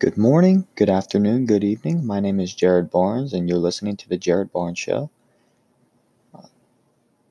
[0.00, 2.06] Good morning, good afternoon, good evening.
[2.06, 5.10] My name is Jared Barnes, and you're listening to The Jared Barnes Show.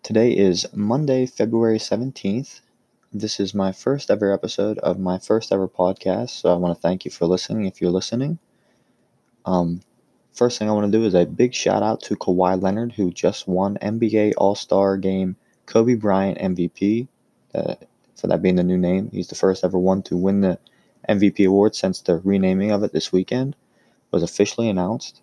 [0.03, 2.61] Today is Monday, February 17th.
[3.11, 6.79] This is my first ever episode of my first ever podcast, so I want to
[6.79, 8.37] thank you for listening if you're listening.
[9.47, 9.81] Um,
[10.31, 13.09] first thing I want to do is a big shout out to Kawhi Leonard, who
[13.09, 17.07] just won NBA All Star Game Kobe Bryant MVP.
[17.55, 17.73] Uh,
[18.15, 20.59] for that being the new name, he's the first ever one to win the
[21.09, 23.55] MVP award since the renaming of it this weekend
[24.11, 25.21] was officially announced.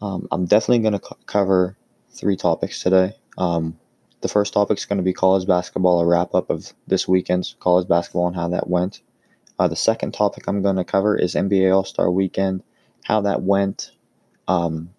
[0.00, 1.76] Um, I'm definitely going to co- cover
[2.10, 3.14] three topics today.
[3.38, 3.78] Um,
[4.22, 7.54] the first topic is going to be college basketball, a wrap up of this weekend's
[7.60, 9.02] college basketball and how that went.
[9.58, 12.62] Uh, the second topic I'm going to cover is NBA All Star Weekend,
[13.04, 13.92] how that went,
[14.48, 14.90] um,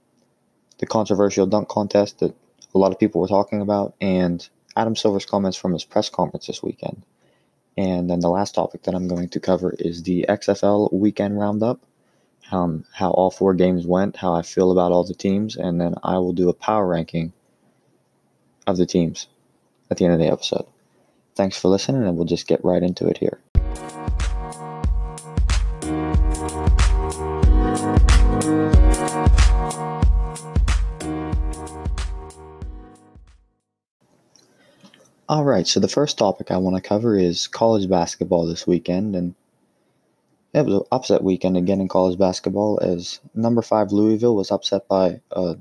[0.79, 2.35] the controversial dunk contest that
[2.73, 6.47] a lot of people were talking about, and Adam Silver's comments from his press conference
[6.47, 7.03] this weekend.
[7.77, 11.79] And then the last topic that I'm going to cover is the XFL weekend roundup,
[12.51, 15.93] um, how all four games went, how I feel about all the teams, and then
[16.03, 17.33] I will do a power ranking
[18.65, 19.27] of the teams
[19.91, 20.65] at the end of the episode.
[21.35, 23.39] Thanks for listening, and we'll just get right into it here.
[35.29, 39.13] All right, so the first topic I want to cover is college basketball this weekend,
[39.13, 39.35] and
[40.53, 44.87] it was an upset weekend again in college basketball as number five Louisville was upset
[44.87, 45.57] by a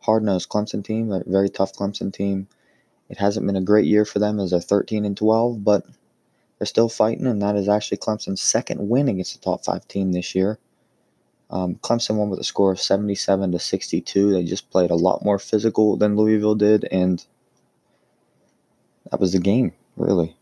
[0.00, 2.46] hard-nosed Clemson team, a very tough Clemson team.
[3.08, 5.86] It hasn't been a great year for them as they're 13 and 12, but
[6.58, 10.12] they're still fighting, and that is actually Clemson's second win against a top five team
[10.12, 10.58] this year.
[11.48, 14.30] Um, Clemson won with a score of 77 to 62.
[14.30, 17.24] They just played a lot more physical than Louisville did, and
[19.10, 20.36] that was the game, really.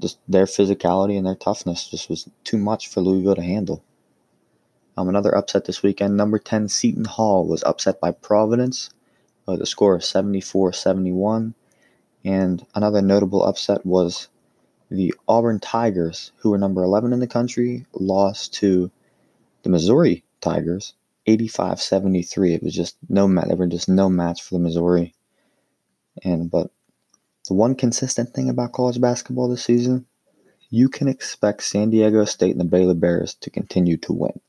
[0.00, 3.82] Just their physicality and their toughness just was too much for Louisville to handle.
[4.96, 8.90] Um, another upset this weekend, number 10 Seton Hall was upset by Providence
[9.48, 11.54] a score of 74 71.
[12.24, 14.28] And another notable upset was
[14.90, 18.90] the Auburn Tigers, who were number 11 in the country, lost to
[19.62, 20.94] the Missouri Tigers
[21.26, 22.54] 85 73.
[22.54, 23.48] It was just no match.
[23.48, 25.14] They were just no match for the Missouri.
[26.24, 26.70] And but
[27.48, 30.06] the one consistent thing about college basketball this season,
[30.70, 34.40] you can expect San Diego State and the Baylor Bears to continue to win.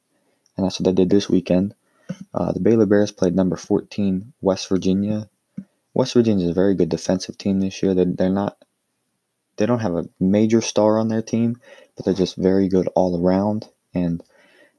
[0.56, 1.75] And that's what they did this weekend.
[2.34, 5.30] Uh, the Baylor Bears played number 14 West Virginia.
[5.94, 7.94] West Virginia is a very good defensive team this year.
[7.94, 8.57] They're, they're not,
[9.57, 11.59] they don't have a major star on their team,
[11.96, 13.68] but they're just very good all around.
[13.94, 14.24] And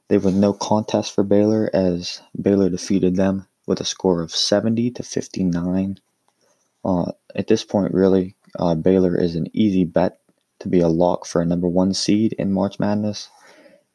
[0.09, 4.91] they were no contest for Baylor as Baylor defeated them with a score of 70
[4.93, 6.01] to 59.
[6.85, 10.21] Uh, at this point, really, uh, Baylor is an easy bet
[10.61, 13.29] to be a lock for a number one seed in March Madness,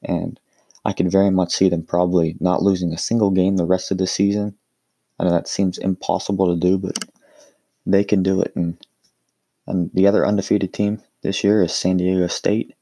[0.01, 0.39] and
[0.85, 3.97] I could very much see them probably not losing a single game the rest of
[3.97, 4.57] the season.
[5.19, 6.97] I know that seems impossible to do, but
[7.85, 8.53] they can do it.
[8.55, 8.77] And,
[9.65, 12.75] and the other undefeated team this year is San Diego State.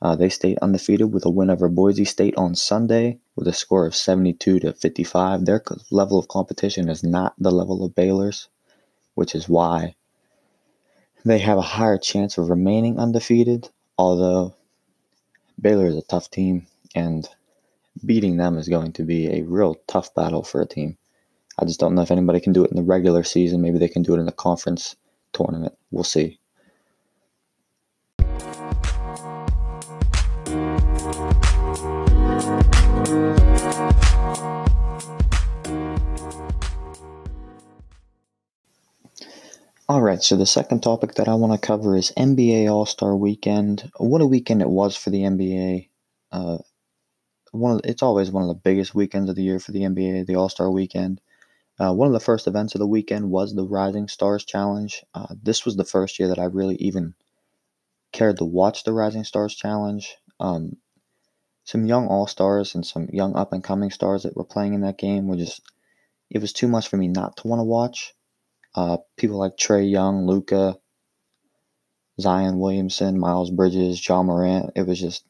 [0.00, 3.84] Uh, they stayed undefeated with a win over Boise State on Sunday with a score
[3.84, 5.44] of 72 to 55.
[5.44, 8.48] Their level of competition is not the level of Baylor's
[9.18, 9.96] which is why
[11.24, 13.68] they have a higher chance of remaining undefeated.
[13.98, 14.54] Although
[15.60, 17.28] Baylor is a tough team, and
[18.06, 20.96] beating them is going to be a real tough battle for a team.
[21.58, 23.60] I just don't know if anybody can do it in the regular season.
[23.60, 24.94] Maybe they can do it in the conference
[25.32, 25.74] tournament.
[25.90, 26.37] We'll see.
[39.90, 43.16] All right, so the second topic that I want to cover is NBA All Star
[43.16, 43.90] Weekend.
[43.96, 45.88] What a weekend it was for the NBA.
[46.30, 46.58] Uh,
[47.52, 50.26] one of, it's always one of the biggest weekends of the year for the NBA,
[50.26, 51.22] the All Star Weekend.
[51.80, 55.02] Uh, one of the first events of the weekend was the Rising Stars Challenge.
[55.14, 57.14] Uh, this was the first year that I really even
[58.12, 60.18] cared to watch the Rising Stars Challenge.
[60.38, 60.76] Um,
[61.64, 64.82] some young All Stars and some young up and coming stars that were playing in
[64.82, 65.62] that game were just,
[66.28, 68.12] it was too much for me not to want to watch.
[68.78, 70.78] Uh, people like Trae Young, Luka,
[72.20, 74.70] Zion Williamson, Miles Bridges, John Morant.
[74.76, 75.24] It was just,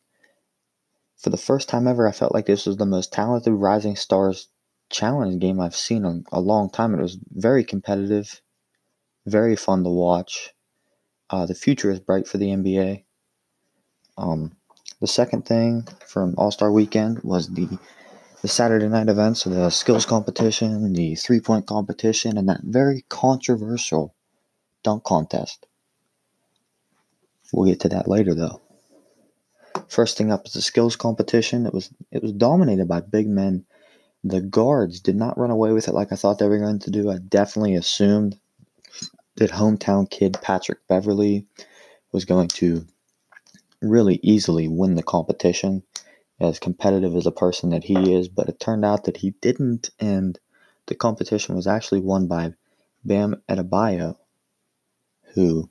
[1.16, 4.48] for the first time ever, I felt like this was the most talented Rising Stars
[4.90, 6.92] challenge game I've seen in a long time.
[6.92, 8.42] It was very competitive,
[9.24, 10.50] very fun to watch.
[11.30, 13.04] Uh, the future is bright for the NBA.
[14.18, 14.58] Um,
[15.00, 17.78] the second thing from All Star Weekend was the
[18.42, 24.14] the Saturday night events, the skills competition, the three point competition, and that very controversial
[24.82, 25.66] dunk contest.
[27.52, 28.60] We'll get to that later, though.
[29.88, 31.66] First thing up is the skills competition.
[31.66, 33.64] It was it was dominated by big men.
[34.22, 36.90] The guards did not run away with it like I thought they were going to
[36.90, 37.10] do.
[37.10, 38.38] I definitely assumed
[39.36, 41.46] that hometown kid Patrick Beverley
[42.12, 42.84] was going to
[43.80, 45.82] really easily win the competition
[46.40, 49.90] as competitive as a person that he is, but it turned out that he didn't,
[49.98, 50.38] and
[50.86, 52.54] the competition was actually won by
[53.04, 54.16] Bam Adebayo,
[55.34, 55.68] who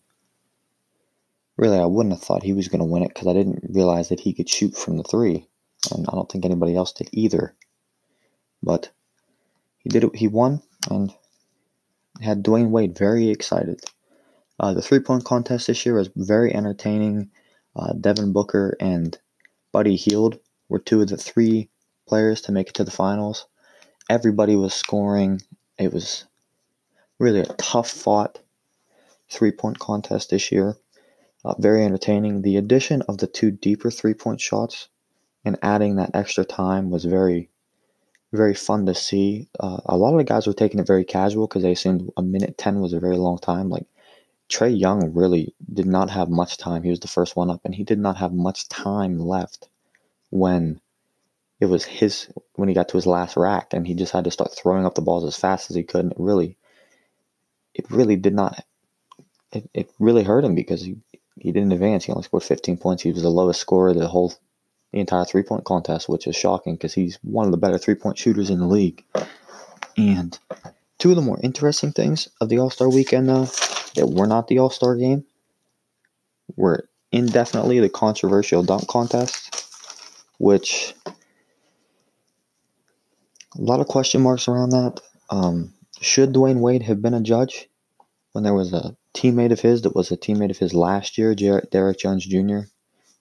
[1.55, 4.09] really I wouldn't have thought he was going to win it because I didn't realize
[4.09, 5.47] that he could shoot from the three,
[5.91, 7.55] and I don't think anybody else did either.
[8.61, 8.91] But
[9.79, 10.15] he did it.
[10.15, 11.13] He won and
[12.21, 13.81] had Dwyane Wade very excited.
[14.59, 17.29] Uh, the three point contest this year was very entertaining.
[17.75, 19.17] Uh, Devin Booker and
[19.71, 21.69] Buddy Hield were two of the three
[22.07, 23.45] players to make it to the finals.
[24.09, 25.41] Everybody was scoring.
[25.77, 26.25] It was
[27.19, 28.39] really a tough fought
[29.29, 30.77] three point contest this year.
[31.45, 32.41] Uh, very entertaining.
[32.41, 34.89] The addition of the two deeper three point shots
[35.45, 37.49] and adding that extra time was very,
[38.33, 39.47] very fun to see.
[39.59, 42.21] Uh, a lot of the guys were taking it very casual because they assumed a
[42.21, 43.69] minute 10 was a very long time.
[43.69, 43.85] Like
[44.49, 46.83] Trae Young really did not have much time.
[46.83, 49.69] He was the first one up, and he did not have much time left
[50.29, 50.79] when
[51.59, 54.31] it was his when he got to his last rack and he just had to
[54.31, 56.01] start throwing up the balls as fast as he could.
[56.01, 56.57] And it really
[57.73, 58.63] it really did not
[59.51, 60.97] it, it really hurt him because he
[61.39, 62.05] he didn't advance.
[62.05, 63.03] He only scored 15 points.
[63.03, 64.33] He was the lowest scorer the whole
[64.91, 67.95] the entire three point contest which is shocking because he's one of the better three
[67.95, 69.03] point shooters in the league.
[69.97, 70.37] And
[70.99, 73.45] two of the more interesting things of the all-star weekend though
[73.95, 75.25] that were not the all-star game
[76.55, 79.66] were indefinitely the controversial dunk contest
[80.37, 81.13] which a
[83.55, 85.01] lot of question marks around that.
[85.29, 87.69] Um, should Dwyane Wade have been a judge
[88.31, 91.33] when there was a teammate of his that was a teammate of his last year,
[91.33, 92.59] Derrick Jones Jr.,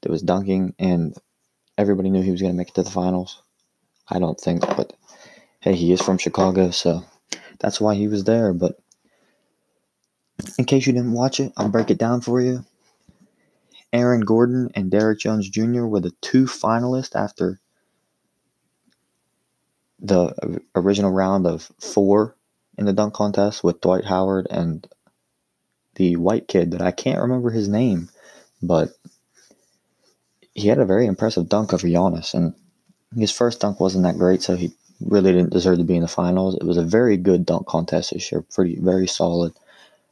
[0.03, 1.15] that was dunking, and
[1.79, 3.43] everybody knew he was going to make it to the finals?
[4.09, 4.93] I don't think, but
[5.61, 7.03] hey, he is from Chicago, so
[7.59, 8.53] that's why he was there.
[8.53, 8.79] But
[10.59, 12.65] in case you didn't watch it, I'll break it down for you.
[13.93, 15.85] Aaron Gordon and Derrick Jones Jr.
[15.87, 17.61] were the two finalists after
[20.01, 22.37] the original round of four
[22.77, 24.87] in the dunk contest with Dwight Howard and
[25.95, 28.11] the white kid that I can't remember his name,
[28.63, 28.91] but
[30.55, 32.55] he had a very impressive dunk over Giannis, and
[33.17, 36.09] his first dunk wasn't that great, so he really didn't deserve to be in the
[36.09, 36.55] finals.
[36.55, 39.53] It was a very good dunk contest this year, pretty very solid,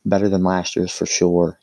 [0.04, 1.58] better than last year's for sure.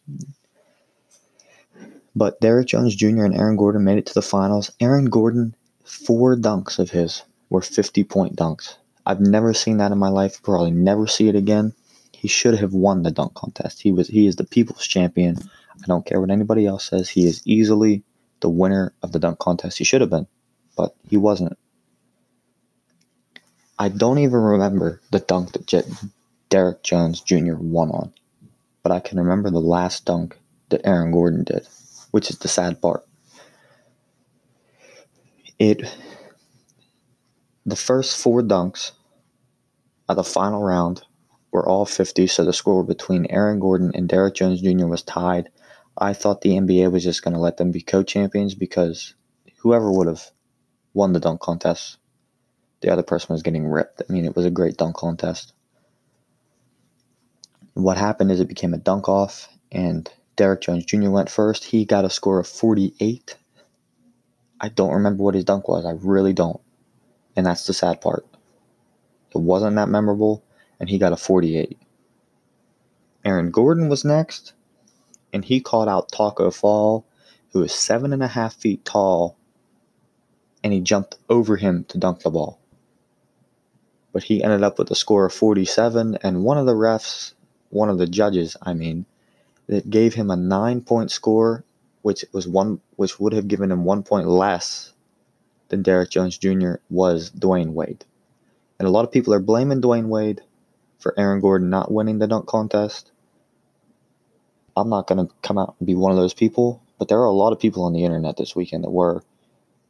[2.15, 3.23] But Derrick Jones Jr.
[3.23, 4.71] and Aaron Gordon made it to the finals.
[4.81, 5.55] Aaron Gordon,
[5.85, 8.75] four dunks of his were 50 point dunks.
[9.05, 11.73] I've never seen that in my life, probably never see it again.
[12.11, 13.81] He should have won the dunk contest.
[13.81, 15.37] He was he is the people's champion.
[15.81, 17.09] I don't care what anybody else says.
[17.09, 18.03] He is easily
[18.41, 19.77] the winner of the dunk contest.
[19.77, 20.27] He should have been,
[20.77, 21.57] but he wasn't.
[23.79, 25.85] I don't even remember the dunk that Jet,
[26.49, 27.55] Derrick Jones Jr.
[27.55, 28.13] won on,
[28.83, 30.37] but I can remember the last dunk
[30.69, 31.67] that Aaron Gordon did
[32.11, 33.05] which is the sad part.
[35.59, 35.83] It
[37.65, 38.91] the first four dunks
[40.09, 41.03] of the final round
[41.51, 44.87] were all 50, so the score between Aaron Gordon and Derrick Jones Jr.
[44.87, 45.49] was tied.
[45.97, 49.13] I thought the NBA was just going to let them be co-champions because
[49.57, 50.31] whoever would have
[50.93, 51.97] won the dunk contest,
[52.81, 54.01] the other person was getting ripped.
[54.07, 55.53] I mean, it was a great dunk contest.
[57.73, 60.09] What happened is it became a dunk off, and
[60.41, 61.11] Derrick Jones Jr.
[61.11, 61.65] went first.
[61.65, 63.37] He got a score of 48.
[64.59, 65.85] I don't remember what his dunk was.
[65.85, 66.59] I really don't.
[67.35, 68.25] And that's the sad part.
[69.35, 70.43] It wasn't that memorable,
[70.79, 71.77] and he got a 48.
[73.23, 74.53] Aaron Gordon was next,
[75.31, 77.05] and he called out Tacko Fall,
[77.51, 79.37] who is seven and a half feet tall,
[80.63, 82.59] and he jumped over him to dunk the ball.
[84.11, 87.33] But he ended up with a score of 47, and one of the refs,
[87.69, 89.05] one of the judges, I mean,
[89.71, 91.63] that gave him a nine point score,
[92.01, 94.91] which was one which would have given him one point less
[95.69, 96.73] than Derrick Jones Jr.
[96.89, 98.03] was Dwyane Wade.
[98.77, 100.41] And a lot of people are blaming Dwyane Wade
[100.99, 103.11] for Aaron Gordon not winning the dunk contest.
[104.75, 107.31] I'm not to come out and be one of those people, but there are a
[107.31, 109.23] lot of people on the internet this weekend that were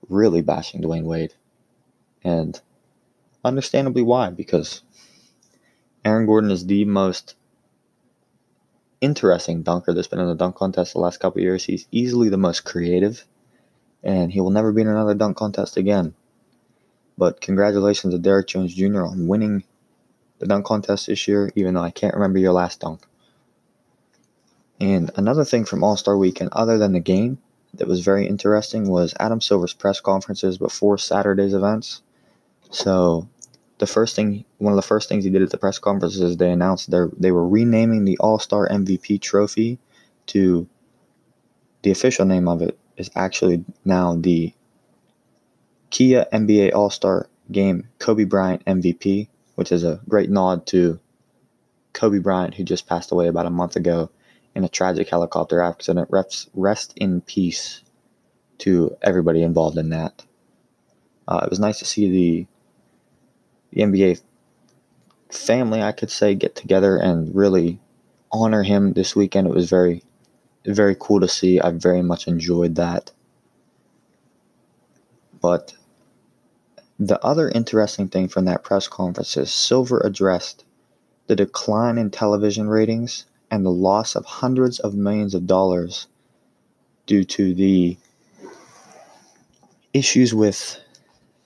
[0.09, 1.33] really bashing Dwyane Wade.
[2.23, 2.61] And
[3.43, 4.83] understandably why, because
[6.05, 7.33] Aaron Gordon is the most
[9.01, 11.65] interesting dunker that's been in the dunk contest the last couple years.
[11.65, 13.25] He's easily the most creative,
[14.03, 16.13] and he will never be in another dunk contest again.
[17.17, 19.03] But congratulations to Derrick Jones Jr.
[19.03, 19.63] on winning
[20.39, 23.05] the dunk contest this year, even though I can't remember your last dunk.
[24.79, 27.37] And another thing from All Star Weekend, other than the game,
[27.73, 32.01] that was very interesting was Adam Silver's press conferences before Saturday's events.
[32.69, 33.29] So
[33.81, 36.37] the first thing, one of the first things he did at the press conferences, is
[36.37, 39.79] they announced they they were renaming the All Star MVP trophy
[40.27, 40.69] to
[41.81, 44.53] the official name of it is actually now the
[45.89, 50.99] Kia NBA All Star Game Kobe Bryant MVP, which is a great nod to
[51.93, 54.11] Kobe Bryant, who just passed away about a month ago
[54.53, 56.07] in a tragic helicopter accident.
[56.53, 57.81] Rest in peace
[58.59, 60.23] to everybody involved in that.
[61.27, 62.47] Uh, it was nice to see the
[63.71, 64.21] the NBA
[65.29, 67.79] family, I could say, get together and really
[68.31, 69.47] honor him this weekend.
[69.47, 70.03] It was very,
[70.65, 71.59] very cool to see.
[71.59, 73.11] I very much enjoyed that.
[75.41, 75.73] But
[76.99, 80.63] the other interesting thing from that press conference is Silver addressed
[81.27, 86.07] the decline in television ratings and the loss of hundreds of millions of dollars
[87.05, 87.97] due to the
[89.93, 90.79] issues with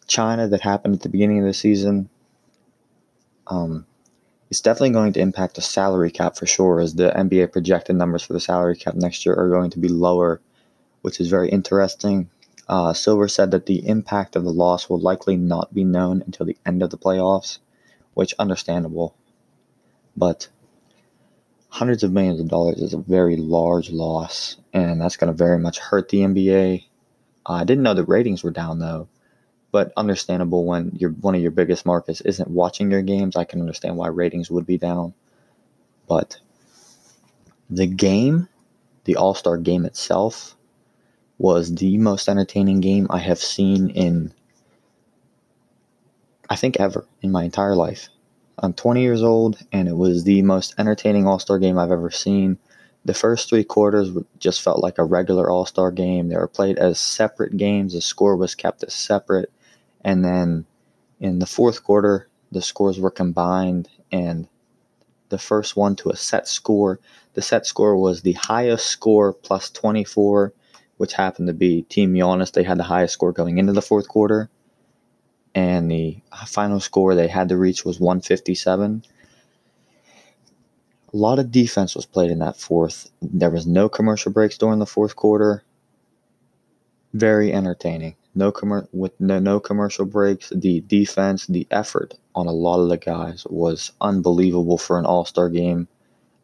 [0.07, 2.09] China that happened at the beginning of the season
[3.47, 3.85] um,
[4.49, 8.23] it's definitely going to impact the salary cap for sure, as the NBA projected numbers
[8.23, 10.41] for the salary cap next year are going to be lower,
[11.01, 12.29] which is very interesting.
[12.67, 16.45] Uh, Silver said that the impact of the loss will likely not be known until
[16.45, 17.59] the end of the playoffs,
[18.13, 19.15] which understandable,
[20.15, 20.47] but
[21.69, 25.59] hundreds of millions of dollars is a very large loss, and that's going to very
[25.59, 26.85] much hurt the NBA.
[27.45, 29.09] Uh, I didn't know the ratings were down though,
[29.75, 33.35] but understandable when your one of your biggest markets isn't watching your games.
[33.35, 35.13] I can understand why ratings would be down.
[36.07, 36.37] But
[37.69, 38.47] the game,
[39.03, 40.55] the All Star game itself,
[41.37, 44.31] was the most entertaining game I have seen in,
[46.49, 48.07] I think, ever in my entire life.
[48.57, 52.11] I'm 20 years old, and it was the most entertaining All Star game I've ever
[52.11, 52.59] seen.
[53.03, 56.29] The first three quarters just felt like a regular All Star game.
[56.29, 57.91] They were played as separate games.
[57.91, 59.51] The score was kept as separate.
[60.05, 60.67] And then
[61.19, 64.47] in the fourth quarter, the scores were combined, and
[65.29, 66.99] the first one to a set score.
[67.33, 70.53] The set score was the highest score plus 24,
[70.97, 72.51] which happened to be Team Giannis.
[72.51, 74.51] They had the highest score going into the fourth quarter.
[75.55, 79.03] And the final score they had to reach was 157.
[81.13, 83.09] A lot of defense was played in that fourth.
[83.23, 85.63] There was no commercial breaks during the fourth quarter.
[87.13, 90.51] Very entertaining no commer- with no, no commercial breaks.
[90.53, 95.25] The defense, the effort on a lot of the guys was unbelievable for an All
[95.25, 95.87] Star game.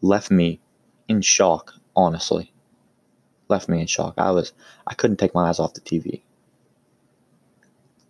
[0.01, 0.59] Left me
[1.07, 2.51] in shock, honestly.
[3.49, 4.15] Left me in shock.
[4.17, 4.53] I was
[4.87, 6.21] I couldn't take my eyes off the TV.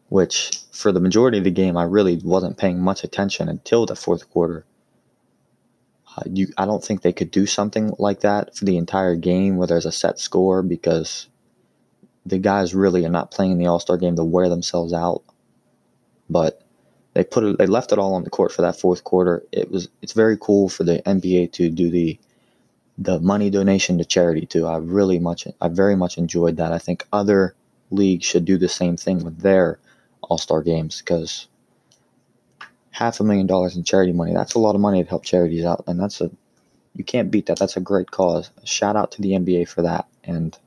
[0.10, 3.96] Which for the majority of the game, I really wasn't paying much attention until the
[3.96, 4.66] fourth quarter.
[6.18, 9.56] Uh, you, I don't think they could do something like that for the entire game
[9.56, 11.28] where there's a set score because
[12.26, 15.24] the guys really are not playing in the All Star game to wear themselves out,
[16.30, 16.62] but
[17.14, 19.44] they put it, they left it all on the court for that fourth quarter.
[19.52, 22.20] It was it's very cool for the NBA to do the
[22.98, 24.68] the money donation to charity too.
[24.68, 26.72] I really much I very much enjoyed that.
[26.72, 27.56] I think other
[27.90, 29.80] leagues should do the same thing with their
[30.22, 31.48] All Star games because
[32.92, 35.66] half a million dollars in charity money that's a lot of money to help charities
[35.66, 36.30] out, and that's a
[36.94, 37.58] you can't beat that.
[37.58, 38.52] That's a great cause.
[38.64, 40.58] Shout out to the NBA for that and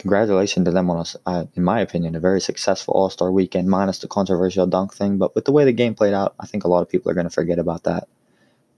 [0.00, 3.68] congratulations to them on a, uh, in my opinion, a very successful All Star weekend,
[3.68, 5.18] minus the controversial dunk thing.
[5.18, 7.14] But with the way the game played out, I think a lot of people are
[7.14, 8.08] going to forget about that.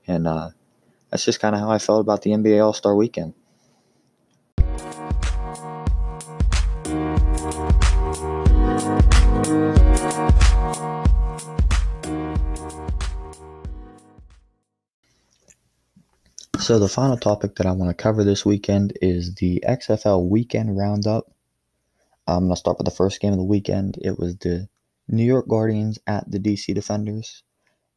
[0.07, 0.51] And uh,
[1.11, 3.35] that's just kind of how I felt about the NBA All Star weekend.
[16.63, 20.79] So, the final topic that I want to cover this weekend is the XFL weekend
[20.79, 21.25] roundup.
[22.25, 23.99] I'm going to start with the first game of the weekend.
[24.01, 24.69] It was the
[25.09, 27.43] New York Guardians at the DC Defenders.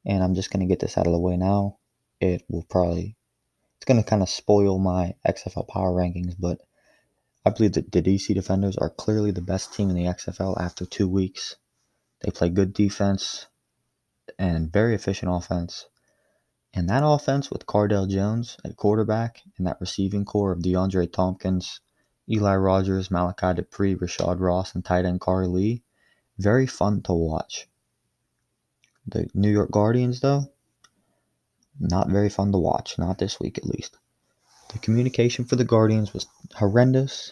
[0.04, 1.78] And I'm just going to get this out of the way now.
[2.20, 3.16] It will probably,
[3.78, 6.60] it's going to kind of spoil my XFL power rankings, but
[7.46, 10.88] I believe that the DC Defenders are clearly the best team in the XFL after
[10.88, 11.56] two weeks.
[12.22, 13.46] They play good defense
[14.40, 15.86] and very efficient offense.
[16.78, 21.80] And that offense with Cardale Jones at quarterback and that receiving corps of DeAndre Thompkins,
[22.30, 25.84] Eli Rogers, Malachi Dupre, Rashad Ross, and tight end Khari Lee,
[26.38, 27.70] very fun to watch.
[29.08, 30.52] The New York Guardians, though,
[31.80, 33.98] not very fun to watch, not this week at least.
[34.74, 37.32] The communication for the Guardians was horrendous.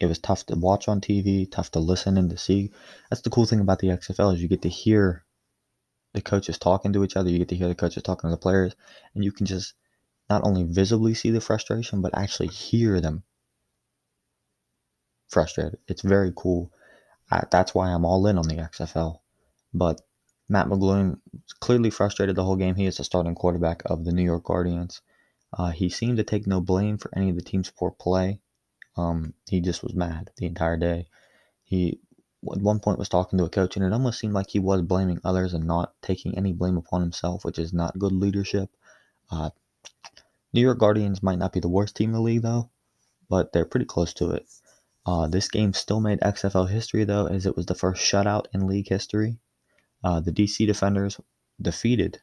[0.00, 2.72] It was tough to watch on TV, tough to listen and to see.
[3.08, 5.24] That's the cool thing about the XFL is you get to hear
[6.14, 7.30] the coaches talking to each other.
[7.30, 8.74] You get to hear the coaches talking to the players,
[9.14, 9.74] and you can just
[10.28, 13.22] not only visibly see the frustration, but actually hear them
[15.28, 15.78] frustrated.
[15.86, 16.72] It's very cool.
[17.30, 19.20] I, that's why I'm all in on the XFL.
[19.72, 20.00] But
[20.48, 21.20] Matt McGloin
[21.60, 22.74] clearly frustrated the whole game.
[22.74, 25.02] He is the starting quarterback of the New York Guardians.
[25.56, 28.40] Uh, he seemed to take no blame for any of the team's poor play.
[28.96, 31.08] Um, he just was mad the entire day.
[31.64, 32.00] He
[32.54, 34.82] at one point was talking to a coach, and it almost seemed like he was
[34.82, 38.70] blaming others and not taking any blame upon himself, which is not good leadership.
[39.30, 39.50] Uh,
[40.52, 42.70] New York Guardians might not be the worst team in the league, though,
[43.28, 44.46] but they're pretty close to it.
[45.04, 48.66] Uh, this game still made XFL history, though, as it was the first shutout in
[48.66, 49.38] league history.
[50.02, 51.20] Uh, the DC Defenders
[51.60, 52.20] defeated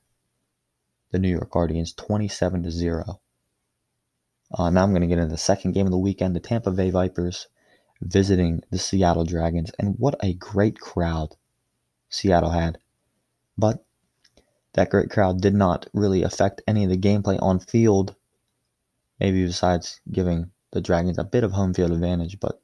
[1.12, 3.22] the New York Guardians 27 to 0.
[4.54, 6.72] Uh, now I'm going to get into the second game of the weekend the Tampa
[6.72, 7.48] Bay Vipers
[8.02, 9.72] visiting the Seattle Dragons.
[9.80, 11.36] And what a great crowd
[12.10, 12.78] Seattle had.
[13.58, 13.86] But
[14.74, 18.16] that great crowd did not really affect any of the gameplay on field,
[19.20, 22.40] maybe besides giving the Dragons a bit of home field advantage.
[22.40, 22.62] But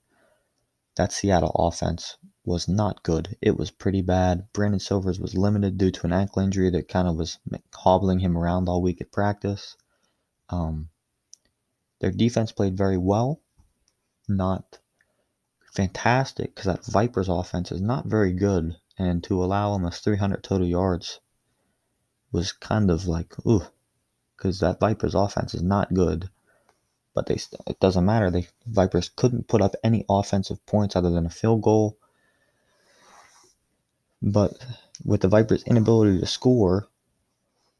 [0.95, 3.37] that Seattle offense was not good.
[3.41, 4.51] It was pretty bad.
[4.51, 7.39] Brandon Silvers was limited due to an ankle injury that kind of was
[7.73, 9.77] hobbling him around all week at practice.
[10.49, 10.89] Um,
[11.99, 13.39] their defense played very well,
[14.27, 14.79] not
[15.71, 20.67] fantastic because that Vipers offense is not very good, and to allow almost 300 total
[20.67, 21.19] yards
[22.31, 23.63] was kind of like ooh,
[24.35, 26.29] because that Vipers offense is not good.
[27.13, 28.29] But they it doesn't matter.
[28.29, 31.97] The Vipers couldn't put up any offensive points other than a field goal.
[34.21, 34.53] But
[35.03, 36.87] with the Vipers' inability to score,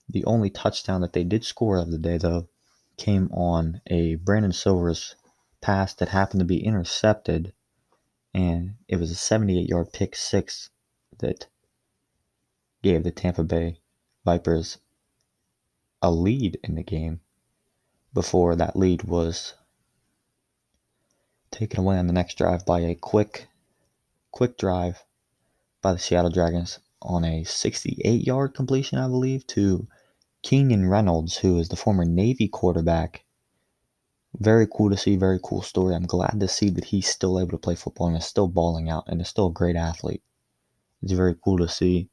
[0.09, 2.47] the only touchdown that they did score of the day though
[2.97, 5.15] came on a Brandon Silvers
[5.61, 7.53] pass that happened to be intercepted
[8.33, 10.69] and it was a 78 yard pick six
[11.19, 11.47] that
[12.81, 13.79] gave the Tampa Bay
[14.25, 14.77] Vipers
[16.01, 17.21] a lead in the game
[18.13, 19.53] before that lead was
[21.51, 23.47] taken away on the next drive by a quick
[24.31, 25.03] quick drive
[25.81, 29.87] by the Seattle Dragons on a 68 yard completion I believe to
[30.41, 33.25] Keenan Reynolds who is the former Navy quarterback
[34.39, 35.93] very cool to see, very cool story.
[35.93, 38.89] I'm glad to see that he's still able to play football and is still balling
[38.89, 40.23] out and is still a great athlete.
[41.01, 42.09] It's very cool to see.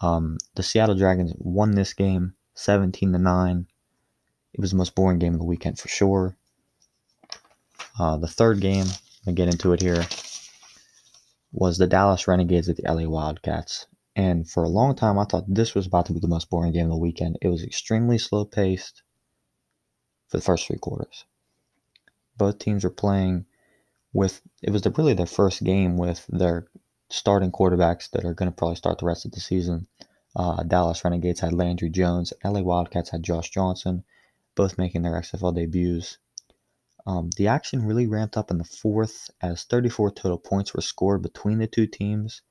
[0.00, 3.66] Um, the Seattle Dragons won this game 17 to 9.
[4.54, 6.36] It was the most boring game of the weekend for sure.
[7.98, 8.86] Uh, the third game,
[9.26, 10.06] I get into it here,
[11.52, 13.86] was the Dallas Renegades at the LA Wildcats.
[14.14, 16.72] And for a long time, I thought this was about to be the most boring
[16.72, 17.38] game of the weekend.
[17.42, 19.02] It was extremely slow paced
[20.28, 21.24] for the first three quarters
[22.38, 23.44] both teams were playing
[24.12, 26.66] with it was really their first game with their
[27.10, 29.86] starting quarterbacks that are going to probably start the rest of the season.
[30.36, 32.32] Uh, Dallas Renegades had Landry Jones.
[32.44, 34.04] LA Wildcats had Josh Johnson,
[34.54, 36.18] both making their XFL debuts.
[37.06, 41.22] Um, the action really ramped up in the fourth as 34 total points were scored
[41.22, 42.42] between the two teams.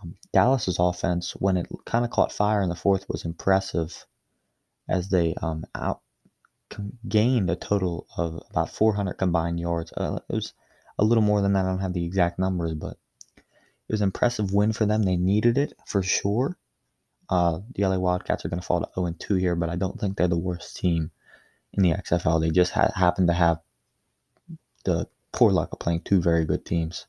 [0.00, 4.06] Um, Dallas's offense, when it kind of caught fire in the fourth, was impressive
[4.88, 6.00] as they um, out
[7.06, 9.92] gained a total of about 400 combined yards.
[9.96, 10.52] Uh, it was
[10.98, 11.64] a little more than that.
[11.64, 12.96] I don't have the exact numbers, but
[13.36, 15.02] it was an impressive win for them.
[15.02, 16.56] They needed it for sure.
[17.28, 19.98] Uh, the LA Wildcats are going to fall to 0 2 here, but I don't
[20.00, 21.10] think they're the worst team
[21.72, 22.40] in the XFL.
[22.40, 23.60] They just ha- happen to have
[24.84, 27.06] the poor luck of playing two very good teams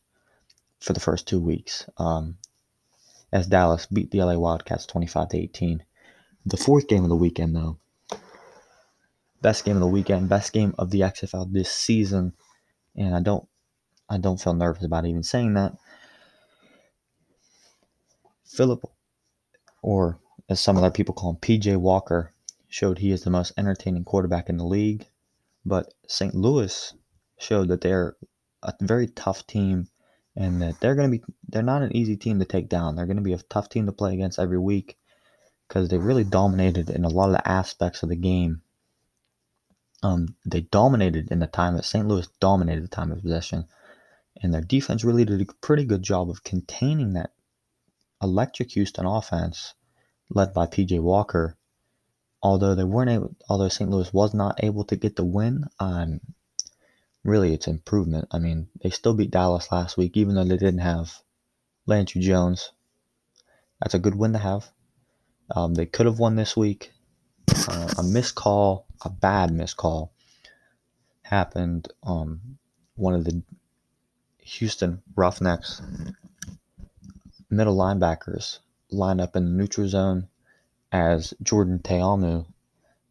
[0.79, 1.89] for the first two weeks.
[1.97, 2.37] Um,
[3.31, 5.83] as Dallas beat the LA Wildcats 25 to 18.
[6.45, 7.77] The fourth game of the weekend, though,
[9.41, 12.33] best game of the weekend, best game of the XFL this season,
[12.95, 13.47] and I don't
[14.09, 15.73] I don't feel nervous about even saying that.
[18.45, 18.83] Philip,
[19.81, 22.33] or as some other people call him, PJ Walker,
[22.67, 25.05] showed he is the most entertaining quarterback in the league,
[25.65, 26.33] but St.
[26.33, 26.93] Louis
[27.37, 28.15] showed that they're
[28.63, 29.87] a very tough team
[30.35, 32.95] and that they're going to be they're not an easy team to take down.
[32.95, 34.97] They're going to be a tough team to play against every week
[35.67, 38.61] because they really dominated in a lot of the aspects of the game
[40.01, 42.07] um, they dominated in the time that St.
[42.07, 43.65] Louis dominated the time of possession,
[44.41, 47.31] and their defense really did a pretty good job of containing that
[48.21, 49.73] electric Houston offense,
[50.29, 51.57] led by PJ Walker.
[52.41, 53.89] Although they weren't able, although St.
[53.89, 56.21] Louis was not able to get the win, um,
[57.23, 58.29] really it's improvement.
[58.31, 61.21] I mean, they still beat Dallas last week, even though they didn't have
[61.85, 62.71] Landry Jones.
[63.81, 64.71] That's a good win to have.
[65.53, 66.91] Um, they could have won this week.
[67.67, 70.11] Uh, a missed call a bad missed call
[71.23, 71.87] happened.
[72.03, 72.57] Um,
[72.95, 73.41] one of the
[74.39, 75.81] Houston Roughnecks
[77.49, 78.59] middle linebackers
[78.91, 80.27] lined up in the neutral zone
[80.91, 82.45] as Jordan Ta'amu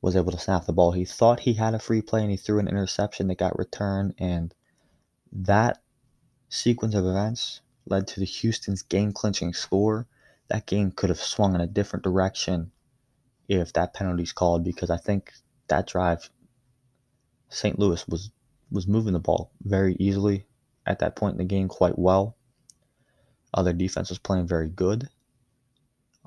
[0.00, 0.92] was able to snap the ball.
[0.92, 4.14] He thought he had a free play and he threw an interception that got returned,
[4.18, 4.54] and
[5.32, 5.82] that
[6.48, 10.06] sequence of events led to the Houston's game clinching score.
[10.48, 12.70] That game could have swung in a different direction
[13.48, 15.32] if that penalty is called because I think
[15.68, 16.30] that drive
[17.48, 17.78] St.
[17.78, 18.30] Louis was
[18.70, 20.46] was moving the ball very easily
[20.86, 22.36] at that point in the game quite well.
[23.54, 25.08] Uh, their defense was playing very good.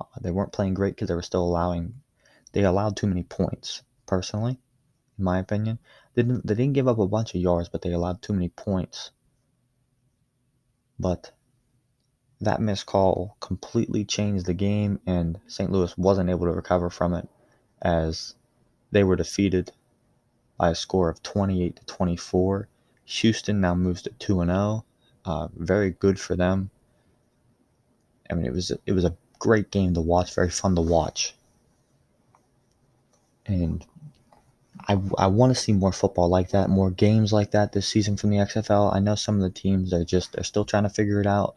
[0.00, 1.94] Uh, they weren't playing great because they were still allowing
[2.52, 4.58] they allowed too many points personally
[5.18, 5.78] in my opinion
[6.14, 8.48] they didn't, they didn't give up a bunch of yards but they allowed too many
[8.48, 9.10] points
[10.98, 11.32] but
[12.42, 15.70] that missed call completely changed the game, and St.
[15.70, 17.28] Louis wasn't able to recover from it
[17.80, 18.34] as
[18.90, 19.72] they were defeated
[20.58, 22.68] by a score of 28 to 24.
[23.04, 24.84] Houston now moves to 2 and 0.
[25.24, 26.70] Uh, very good for them.
[28.28, 31.34] I mean, it was it was a great game to watch, very fun to watch,
[33.46, 33.84] and
[34.88, 38.16] I, I want to see more football like that, more games like that this season
[38.16, 38.94] from the XFL.
[38.94, 41.56] I know some of the teams are just they're still trying to figure it out.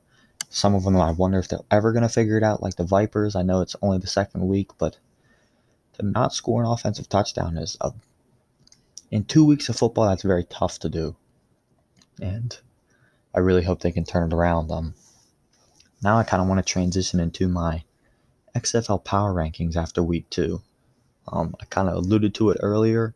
[0.50, 2.84] Some of them I wonder if they're ever going to figure it out, like the
[2.84, 3.36] Vipers.
[3.36, 4.98] I know it's only the second week, but
[5.94, 7.92] to not score an offensive touchdown is a
[9.12, 11.16] in two weeks of football that's very tough to do,
[12.22, 12.58] and
[13.34, 14.72] I really hope they can turn it around.
[14.72, 14.96] Um,
[16.02, 17.84] now I kind of want to transition into my
[18.56, 20.62] XFL power rankings after week two.
[21.28, 23.16] Um, I kind of alluded to it earlier,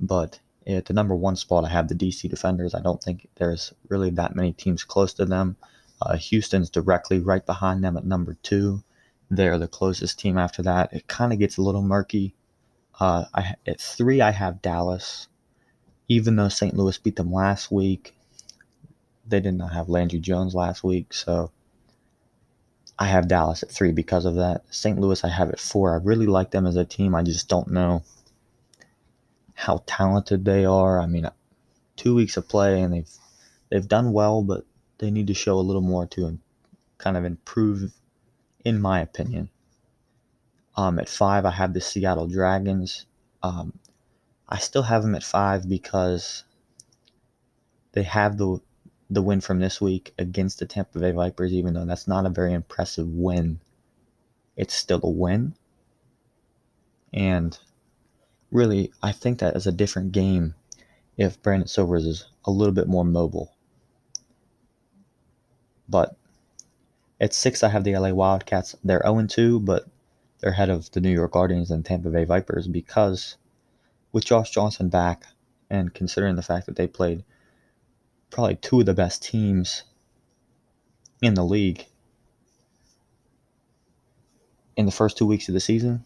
[0.00, 2.74] but at the number one spot, I have the DC Defenders.
[2.74, 5.56] I don't think there's really that many teams close to them.
[6.02, 8.82] Uh, Houston's directly right behind them at number two.
[9.30, 10.92] They're the closest team after that.
[10.92, 12.34] It kind of gets a little murky.
[13.00, 15.28] Uh, I, at three, I have Dallas.
[16.08, 16.76] Even though St.
[16.76, 18.14] Louis beat them last week,
[19.26, 21.50] they did not have Landry Jones last week, so
[22.98, 24.62] I have Dallas at three because of that.
[24.70, 24.98] St.
[24.98, 25.92] Louis, I have at four.
[25.92, 27.14] I really like them as a team.
[27.14, 28.04] I just don't know
[29.54, 31.00] how talented they are.
[31.00, 31.28] I mean,
[31.96, 33.10] two weeks of play and they've
[33.70, 34.64] they've done well, but
[34.98, 36.38] they need to show a little more to
[36.98, 37.92] kind of improve,
[38.64, 39.50] in my opinion.
[40.76, 43.06] Um, at five, I have the Seattle Dragons.
[43.42, 43.78] Um,
[44.48, 46.44] I still have them at five because
[47.92, 48.60] they have the
[49.08, 52.30] the win from this week against the Tampa Bay Vipers, even though that's not a
[52.30, 53.60] very impressive win,
[54.56, 55.54] it's still a win.
[57.12, 57.56] And
[58.50, 60.54] really, I think that is a different game
[61.16, 63.55] if Brandon Silvers is a little bit more mobile.
[65.88, 66.16] But
[67.20, 68.76] at six, I have the LA Wildcats.
[68.84, 69.86] They're 0 2, but
[70.40, 73.36] they're ahead of the New York Guardians and Tampa Bay Vipers because
[74.12, 75.26] with Josh Johnson back
[75.70, 77.24] and considering the fact that they played
[78.30, 79.84] probably two of the best teams
[81.22, 81.86] in the league
[84.76, 86.04] in the first two weeks of the season,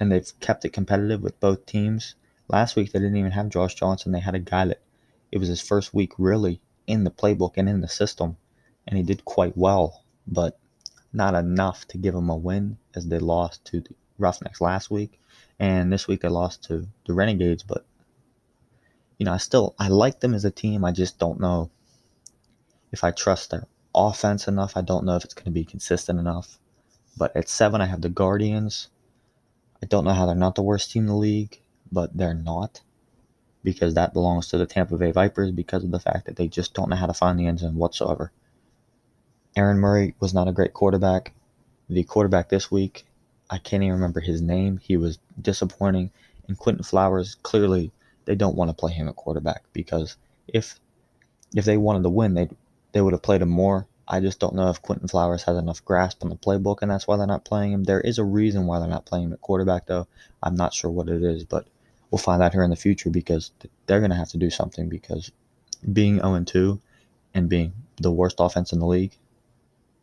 [0.00, 2.16] and they've kept it competitive with both teams.
[2.48, 4.12] Last week they didn't even have Josh Johnson.
[4.12, 4.80] They had a guy that
[5.30, 8.36] it was his first week really in the playbook and in the system,
[8.86, 10.58] and he did quite well, but
[11.12, 15.20] not enough to give him a win as they lost to the Roughnecks last week,
[15.58, 17.62] and this week they lost to the Renegades.
[17.62, 17.84] But
[19.18, 20.84] you know, I still I like them as a team.
[20.84, 21.70] I just don't know
[22.92, 24.76] if I trust their offense enough.
[24.76, 26.58] I don't know if it's going to be consistent enough.
[27.16, 28.88] But at seven, I have the Guardians.
[29.82, 32.80] I don't know how they're not the worst team in the league, but they're not
[33.64, 36.74] because that belongs to the Tampa Bay Vipers because of the fact that they just
[36.74, 38.32] don't know how to find the end zone whatsoever.
[39.54, 41.32] Aaron Murray was not a great quarterback.
[41.88, 43.04] The quarterback this week,
[43.50, 44.78] I can't even remember his name.
[44.78, 46.10] He was disappointing.
[46.48, 47.92] And Quinton Flowers clearly
[48.24, 50.16] they don't want to play him at quarterback because
[50.48, 50.78] if
[51.54, 52.48] if they wanted to win, they
[52.92, 53.86] they would have played him more.
[54.08, 57.06] I just don't know if Quinton Flowers has enough grasp on the playbook, and that's
[57.06, 57.84] why they're not playing him.
[57.84, 60.06] There is a reason why they're not playing him at quarterback, though.
[60.42, 61.66] I'm not sure what it is, but
[62.10, 63.52] we'll find out here in the future because
[63.86, 65.30] they're going to have to do something because
[65.92, 66.80] being 0 2
[67.34, 69.16] and being the worst offense in the league,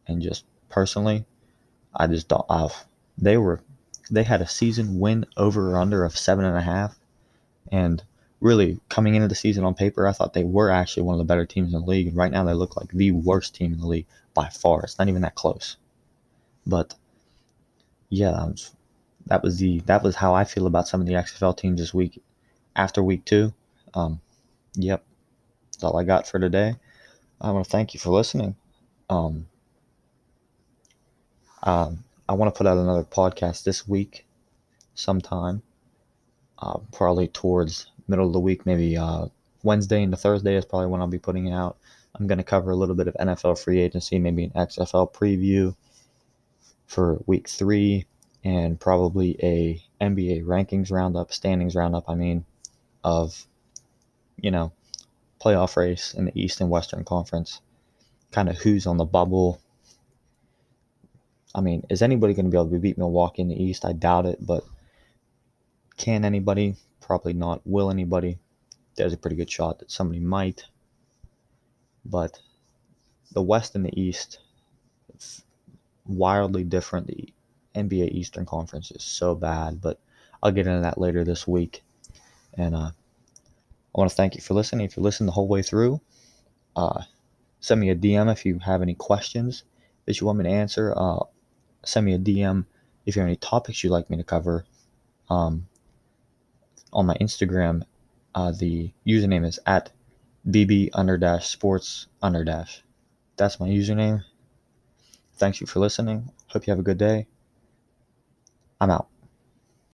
[0.10, 1.26] and just personally,
[1.96, 2.46] I just don't.
[2.50, 2.86] I've,
[3.18, 3.62] they were
[4.12, 7.00] they had a season win over or under of seven and a half,
[7.72, 8.04] and
[8.42, 11.26] really coming into the season on paper, I thought they were actually one of the
[11.26, 12.08] better teams in the league.
[12.08, 14.82] And right now, they look like the worst team in the league by far.
[14.82, 15.78] It's not even that close.
[16.66, 16.96] But
[18.10, 18.50] yeah,
[19.28, 21.94] that was the that was how I feel about some of the XFL teams this
[21.94, 22.22] week.
[22.76, 23.54] After week two,
[23.94, 24.22] um,
[24.76, 25.04] yep,
[25.72, 26.76] that's all I got for today.
[27.42, 28.56] I want to thank you for listening.
[29.10, 29.48] Um,
[31.64, 34.26] um, I want to put out another podcast this week,
[34.96, 35.62] sometime,
[36.60, 39.28] uh, probably towards middle of the week, maybe uh,
[39.64, 41.78] Wednesday into Thursday is probably when I'll be putting it out.
[42.16, 45.76] I'm going to cover a little bit of NFL free agency, maybe an XFL preview
[46.88, 48.06] for week three,
[48.44, 52.46] and probably a NBA rankings roundup, standings roundup, I mean,
[53.04, 53.46] of,
[54.38, 54.72] you know,
[55.44, 57.62] playoff race in the East and Western Conference.
[58.32, 59.62] kind of who's on the bubble.
[61.56, 63.86] I mean, is anybody going to be able to beat Milwaukee in the East?
[63.86, 64.64] I doubt it, but
[65.98, 66.76] can anybody?
[67.02, 67.62] Probably not.
[67.66, 68.38] Will anybody?
[68.96, 70.66] There's a pretty good shot that somebody might.
[72.06, 72.40] But
[73.32, 74.40] the West and the East,
[75.14, 75.44] it's
[76.06, 77.08] wildly different.
[77.08, 77.34] The
[77.76, 80.00] NBA Eastern Conference is so bad, but
[80.42, 81.84] I'll get into that later this week.
[82.54, 84.86] And uh, I want to thank you for listening.
[84.86, 86.00] If you listened the whole way through,
[86.76, 87.04] uh,
[87.60, 89.64] send me a DM if you have any questions
[90.06, 90.94] that you want me to answer.
[90.96, 91.24] Uh,
[91.84, 92.66] send me a DM
[93.06, 94.66] if you have any topics you'd like me to cover.
[95.30, 95.68] Um,
[96.92, 97.84] on my Instagram,
[98.36, 99.92] uh, the username is at
[100.50, 102.84] bb under dash sports under dash.
[103.38, 104.24] That's my username.
[105.36, 106.32] Thanks you for listening.
[106.48, 107.28] Hope you have a good day.
[108.82, 109.08] I'm out.